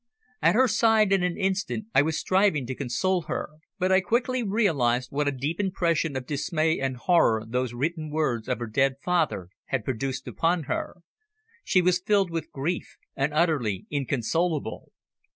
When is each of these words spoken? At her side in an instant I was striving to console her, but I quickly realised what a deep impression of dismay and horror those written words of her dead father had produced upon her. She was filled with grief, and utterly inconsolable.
At 0.41 0.55
her 0.55 0.67
side 0.67 1.13
in 1.13 1.21
an 1.21 1.37
instant 1.37 1.85
I 1.93 2.01
was 2.01 2.17
striving 2.17 2.65
to 2.65 2.73
console 2.73 3.21
her, 3.29 3.49
but 3.77 3.91
I 3.91 4.01
quickly 4.01 4.41
realised 4.41 5.11
what 5.11 5.27
a 5.27 5.31
deep 5.31 5.59
impression 5.59 6.15
of 6.15 6.25
dismay 6.25 6.79
and 6.79 6.97
horror 6.97 7.43
those 7.47 7.73
written 7.75 8.09
words 8.09 8.47
of 8.49 8.57
her 8.57 8.65
dead 8.65 8.95
father 9.03 9.49
had 9.65 9.85
produced 9.85 10.27
upon 10.27 10.63
her. 10.63 11.03
She 11.63 11.83
was 11.83 12.01
filled 12.01 12.31
with 12.31 12.51
grief, 12.51 12.97
and 13.15 13.31
utterly 13.31 13.85
inconsolable. 13.91 14.91